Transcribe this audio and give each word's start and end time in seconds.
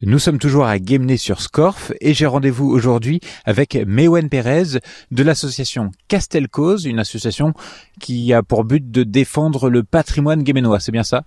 Nous 0.00 0.20
sommes 0.20 0.38
toujours 0.38 0.66
à 0.66 0.78
Guémené 0.78 1.16
sur 1.16 1.40
Scorf 1.40 1.90
et 2.00 2.14
j'ai 2.14 2.26
rendez-vous 2.26 2.70
aujourd'hui 2.70 3.18
avec 3.44 3.74
Mewen 3.74 4.28
Pérez 4.28 4.78
de 5.10 5.22
l'association 5.24 5.90
Castelcause, 6.06 6.84
une 6.84 7.00
association 7.00 7.52
qui 7.98 8.32
a 8.32 8.44
pour 8.44 8.62
but 8.62 8.92
de 8.92 9.02
défendre 9.02 9.68
le 9.68 9.82
patrimoine 9.82 10.44
guéménois, 10.44 10.78
c'est 10.78 10.92
bien 10.92 11.02
ça? 11.02 11.24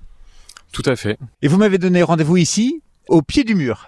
Tout 0.71 0.83
à 0.85 0.95
fait. 0.95 1.19
Et 1.41 1.49
vous 1.49 1.57
m'avez 1.57 1.79
donné 1.79 2.01
rendez-vous 2.01 2.37
ici, 2.37 2.81
au 3.09 3.21
pied 3.21 3.43
du 3.43 3.55
mur. 3.55 3.87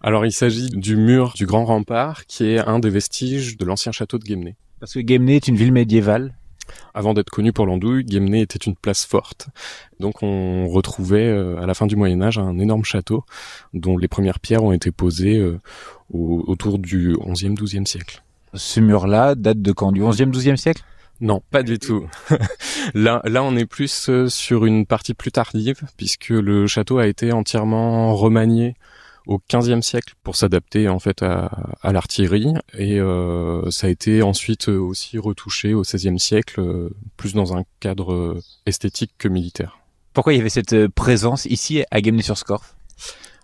Alors 0.00 0.24
il 0.24 0.32
s'agit 0.32 0.70
du 0.70 0.96
mur 0.96 1.34
du 1.36 1.44
Grand 1.44 1.66
Rempart 1.66 2.24
qui 2.24 2.46
est 2.46 2.58
un 2.60 2.78
des 2.78 2.88
vestiges 2.88 3.58
de 3.58 3.66
l'ancien 3.66 3.92
château 3.92 4.16
de 4.16 4.24
Guémené. 4.24 4.56
Parce 4.80 4.94
que 4.94 5.00
Guémené 5.00 5.36
est 5.36 5.46
une 5.46 5.56
ville 5.56 5.72
médiévale 5.72 6.34
avant 6.94 7.14
d'être 7.14 7.30
connu 7.30 7.52
pour 7.52 7.66
l'andouille, 7.66 8.04
Guémené 8.04 8.40
était 8.42 8.58
une 8.58 8.76
place 8.76 9.04
forte. 9.04 9.48
Donc 10.00 10.22
on 10.22 10.68
retrouvait 10.68 11.28
euh, 11.28 11.60
à 11.60 11.66
la 11.66 11.74
fin 11.74 11.86
du 11.86 11.96
Moyen 11.96 12.22
Âge 12.22 12.38
un 12.38 12.58
énorme 12.58 12.84
château 12.84 13.24
dont 13.74 13.96
les 13.96 14.08
premières 14.08 14.40
pierres 14.40 14.62
ont 14.62 14.72
été 14.72 14.90
posées 14.90 15.38
euh, 15.38 15.58
autour 16.10 16.78
du 16.78 17.14
11e 17.14 17.56
12e 17.56 17.86
siècle. 17.86 18.22
Ce 18.54 18.80
mur-là 18.80 19.34
date 19.34 19.60
de 19.60 19.72
quand? 19.72 19.92
Du 19.92 20.02
11e 20.02 20.32
12e 20.32 20.56
siècle? 20.56 20.82
Non, 21.20 21.42
pas 21.50 21.62
du 21.62 21.78
tout. 21.78 22.06
là, 22.94 23.22
là, 23.24 23.42
on 23.42 23.56
est 23.56 23.64
plus 23.64 24.10
euh, 24.10 24.28
sur 24.28 24.66
une 24.66 24.84
partie 24.84 25.14
plus 25.14 25.32
tardive, 25.32 25.80
puisque 25.96 26.28
le 26.28 26.66
château 26.66 26.98
a 26.98 27.06
été 27.06 27.32
entièrement 27.32 28.14
remanié 28.14 28.74
au 29.26 29.40
XVe 29.52 29.80
siècle 29.80 30.14
pour 30.22 30.36
s'adapter 30.36 30.88
en 30.88 30.98
fait 30.98 31.22
à, 31.22 31.50
à 31.82 31.92
l'artillerie 31.92 32.54
et 32.78 32.98
euh, 33.00 33.70
ça 33.70 33.88
a 33.88 33.90
été 33.90 34.22
ensuite 34.22 34.68
aussi 34.68 35.18
retouché 35.18 35.74
au 35.74 35.82
XVIe 35.82 36.18
siècle 36.18 36.60
euh, 36.60 36.90
plus 37.16 37.34
dans 37.34 37.56
un 37.56 37.64
cadre 37.80 38.40
esthétique 38.66 39.12
que 39.18 39.28
militaire. 39.28 39.78
Pourquoi 40.12 40.32
il 40.32 40.36
y 40.36 40.40
avait 40.40 40.48
cette 40.48 40.88
présence 40.88 41.44
ici 41.46 41.84
à 41.90 42.00
Guémené-sur-Scorff 42.00 42.74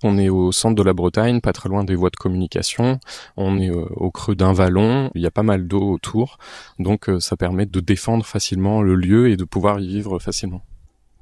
on 0.04 0.18
est 0.18 0.28
au 0.28 0.50
centre 0.50 0.74
de 0.74 0.82
la 0.82 0.94
Bretagne, 0.94 1.40
pas 1.40 1.52
très 1.52 1.68
loin 1.68 1.84
des 1.84 1.94
voies 1.94 2.10
de 2.10 2.16
communication. 2.16 2.98
On 3.36 3.56
est 3.60 3.70
euh, 3.70 3.84
au 3.90 4.10
creux 4.10 4.34
d'un 4.34 4.52
vallon. 4.52 5.12
Il 5.14 5.22
y 5.22 5.26
a 5.26 5.30
pas 5.30 5.44
mal 5.44 5.68
d'eau 5.68 5.92
autour. 5.92 6.38
Donc 6.80 7.08
ça 7.20 7.36
permet 7.36 7.66
de 7.66 7.78
défendre 7.78 8.26
facilement 8.26 8.82
le 8.82 8.96
lieu 8.96 9.30
et 9.30 9.36
de 9.36 9.44
pouvoir 9.44 9.78
y 9.78 9.86
vivre 9.86 10.18
facilement. 10.18 10.62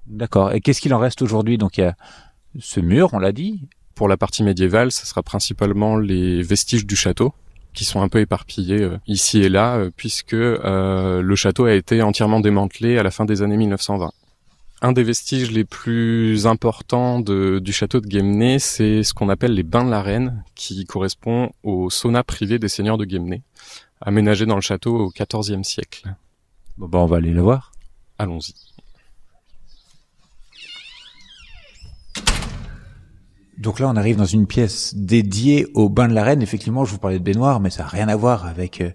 D'accord. 0.07 0.53
Et 0.53 0.63
qu'est-ce 0.63 0.81
qu'il 0.81 0.95
en 0.95 0.99
reste 0.99 1.21
aujourd'hui? 1.21 1.59
Donc 1.59 1.77
il 1.77 1.83
y 1.83 1.85
a 1.85 1.95
ce 2.59 2.81
mur, 2.81 3.11
on 3.13 3.19
l'a 3.19 3.33
dit, 3.33 3.69
pour 4.01 4.09
la 4.09 4.17
partie 4.17 4.43
médiévale, 4.43 4.93
ce 4.93 5.05
sera 5.05 5.23
principalement 5.23 5.99
les 5.99 6.41
vestiges 6.41 6.87
du 6.87 6.97
château 6.97 7.35
qui 7.75 7.85
sont 7.85 8.01
un 8.01 8.09
peu 8.09 8.21
éparpillés 8.21 8.81
euh, 8.81 8.97
ici 9.07 9.43
et 9.43 9.51
là, 9.51 9.77
euh, 9.77 9.91
puisque 9.95 10.33
euh, 10.33 11.21
le 11.21 11.37
château 11.37 11.67
a 11.67 11.75
été 11.75 12.01
entièrement 12.01 12.41
démantelé 12.41 12.97
à 12.97 13.03
la 13.03 13.11
fin 13.11 13.27
des 13.27 13.43
années 13.43 13.59
1920. 13.59 14.11
Un 14.81 14.93
des 14.93 15.03
vestiges 15.03 15.51
les 15.51 15.67
plus 15.67 16.47
importants 16.47 17.21
du 17.21 17.73
château 17.75 18.01
de 18.01 18.07
Guémené, 18.07 18.59
c'est 18.59 19.03
ce 19.03 19.13
qu'on 19.13 19.29
appelle 19.29 19.53
les 19.53 19.65
bains 19.65 19.85
de 19.85 19.91
la 19.91 20.01
reine, 20.01 20.45
qui 20.55 20.87
correspond 20.87 21.51
au 21.63 21.91
sauna 21.91 22.25
privé 22.25 22.59
des 22.59 22.69
seigneurs 22.69 22.97
de 22.97 23.05
Guémené, 23.05 23.43
aménagé 24.01 24.47
dans 24.47 24.55
le 24.55 24.63
château 24.63 24.97
au 24.97 25.13
XIVe 25.13 25.63
siècle. 25.63 26.05
Bon, 26.79 26.89
bah 26.89 27.01
on 27.01 27.07
va 27.07 27.19
aller 27.19 27.33
le 27.33 27.43
voir. 27.43 27.73
Allons-y. 28.17 28.55
Donc 33.61 33.79
là, 33.79 33.89
on 33.89 33.97
arrive 33.97 34.17
dans 34.17 34.25
une 34.25 34.47
pièce 34.47 34.95
dédiée 34.97 35.67
au 35.75 35.91
bain 35.91 36.09
de 36.09 36.15
la 36.15 36.25
reine. 36.25 36.41
Effectivement, 36.41 36.87
je 36.87 36.93
vous 36.93 36.99
parlais 36.99 37.19
de 37.19 37.25
baignoire, 37.25 37.61
mais 37.61 37.69
ça 37.69 37.83
n'a 37.83 37.89
rien 37.91 38.09
à 38.09 38.17
voir 38.17 38.47
avec 38.47 38.81
euh, 38.81 38.91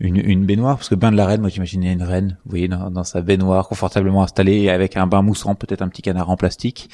une, 0.00 0.16
une, 0.16 0.46
baignoire, 0.46 0.76
parce 0.76 0.88
que 0.88 0.94
bain 0.94 1.12
de 1.12 1.16
la 1.16 1.26
reine, 1.26 1.42
moi 1.42 1.50
j'imaginais 1.50 1.92
une 1.92 2.02
reine, 2.02 2.38
vous 2.46 2.50
voyez, 2.50 2.68
dans, 2.68 3.04
sa 3.04 3.20
baignoire, 3.20 3.68
confortablement 3.68 4.22
installée, 4.22 4.70
avec 4.70 4.96
un 4.96 5.06
bain 5.06 5.20
moussant, 5.20 5.54
peut-être 5.54 5.82
un 5.82 5.88
petit 5.88 6.00
canard 6.00 6.30
en 6.30 6.36
plastique. 6.38 6.88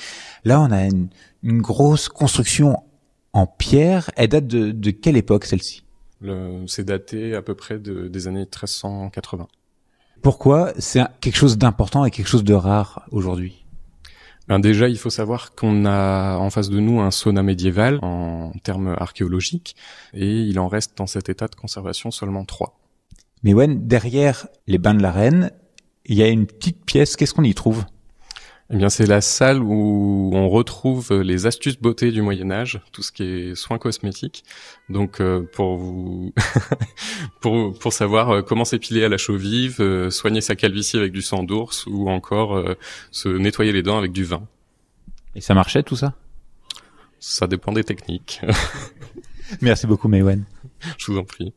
Là, 0.45 0.61
on 0.61 0.73
a 0.73 0.87
une, 0.87 1.09
une 1.45 1.63
grosse 1.63 2.09
construction 2.09 2.83
en 3.33 3.47
pierre. 3.47 4.11
Elle 4.17 4.29
date 4.29 4.49
de, 4.49 4.73
de 4.73 4.91
quelle 4.91 5.17
époque 5.17 5.45
celle-ci? 5.45 5.85
C'est 6.67 6.85
daté 6.85 7.35
à 7.35 7.43
peu 7.43 7.55
près 7.55 7.79
de, 7.79 8.09
des 8.09 8.27
années 8.27 8.41
1380. 8.41 9.47
Pourquoi? 10.23 10.73
C'est 10.79 11.03
quelque 11.21 11.37
chose 11.37 11.59
d'important 11.59 12.05
et 12.07 12.11
quelque 12.11 12.29
chose 12.29 12.45
de 12.45 12.55
rare 12.55 13.07
aujourd'hui? 13.11 13.64
Ben 14.49 14.59
déjà, 14.59 14.89
il 14.89 14.99
faut 14.99 15.11
savoir 15.11 15.55
qu'on 15.55 15.87
a 15.87 16.37
en 16.37 16.51
face 16.51 16.69
de 16.69 16.81
nous 16.81 17.01
un 17.01 17.11
sauna 17.11 17.43
médiéval 17.43 17.99
en 18.03 18.53
termes 18.63 18.95
archéologiques, 18.99 19.77
et 20.13 20.41
il 20.43 20.59
en 20.59 20.69
reste 20.69 20.97
dans 20.99 21.07
cet 21.07 21.29
état 21.29 21.49
de 21.49 21.55
conservation 21.55 22.11
seulement 22.11 22.45
trois. 22.45 22.79
Mais 23.43 23.55
ouais, 23.55 23.69
derrière 23.69 24.47
les 24.67 24.79
bains 24.79 24.95
de 24.95 25.03
la 25.03 25.13
reine, 25.13 25.51
il 26.07 26.17
y 26.17 26.23
a 26.23 26.29
une 26.29 26.47
petite 26.47 26.85
pièce. 26.85 27.17
Qu'est-ce 27.17 27.35
qu'on 27.35 27.45
y 27.45 27.55
trouve? 27.55 27.85
Eh 28.71 28.77
bien, 28.77 28.89
c'est 28.89 29.07
la 29.07 29.21
salle 29.21 29.63
où 29.63 30.31
on 30.33 30.49
retrouve 30.49 31.21
les 31.21 31.45
astuces 31.45 31.79
beauté 31.79 32.13
du 32.13 32.23
Moyen 32.23 32.51
Âge, 32.51 32.81
tout 32.93 33.03
ce 33.03 33.13
qui 33.13 33.23
est 33.23 33.55
soins 33.55 33.77
cosmétiques. 33.77 34.43
Donc, 34.89 35.21
euh, 35.21 35.43
pour 35.53 35.77
vous, 35.77 36.33
pour 37.43 37.79
pour 37.79 37.93
savoir 37.93 38.31
euh, 38.31 38.43
comment 38.43 38.65
s'épiler 38.65 39.05
à 39.05 39.11
la 39.11 39.19
chaux 39.19 39.37
vive, 39.37 39.83
euh, 39.83 40.11
soigner 40.11 40.41
sa 40.41 40.57
calvitie 40.57 40.97
avec 40.97 41.13
du 41.13 41.21
sang 41.21 41.43
d'ours, 41.43 41.87
ou 41.87 42.09
encore 42.09 42.65
se 43.11 43.29
nettoyer 43.29 43.73
les 43.73 43.83
dents 43.83 43.99
avec 43.99 44.13
du 44.13 44.25
vin. 44.25 44.47
Et 45.35 45.43
ça 45.43 45.53
marchait 45.53 45.83
tout 45.83 45.97
ça? 45.97 46.15
Ça 47.21 47.47
dépend 47.47 47.73
des 47.73 47.85
techniques. 47.85 48.41
Merci 49.61 49.87
beaucoup, 49.87 50.09
Maywen. 50.09 50.45
Je 50.97 51.13
vous 51.13 51.19
en 51.19 51.25
prie. 51.25 51.53